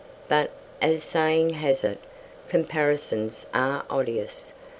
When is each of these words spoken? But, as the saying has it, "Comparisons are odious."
But, 0.27 0.49
as 0.81 1.01
the 1.03 1.07
saying 1.09 1.49
has 1.51 1.83
it, 1.83 1.99
"Comparisons 2.49 3.45
are 3.53 3.85
odious." 3.87 4.51